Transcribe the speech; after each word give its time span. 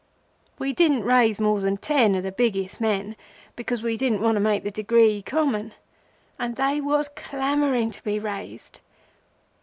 We 0.57 0.73
didn't 0.73 1.03
raise 1.03 1.39
more 1.39 1.59
than 1.59 1.77
ten 1.77 2.15
of 2.15 2.23
the 2.23 2.31
biggest 2.31 2.81
men 2.81 3.15
because 3.55 3.83
we 3.83 3.97
didn't 3.97 4.21
want 4.23 4.35
to 4.35 4.39
make 4.39 4.63
the 4.63 4.71
Degree 4.71 5.21
common. 5.21 5.75
And 6.39 6.55
they 6.55 6.81
was 6.81 7.07
clamoring 7.07 7.91
to 7.91 8.03
be 8.03 8.17
raised. 8.17 8.79